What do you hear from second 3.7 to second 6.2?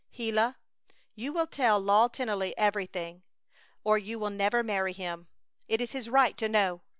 or you will never marry him! It is his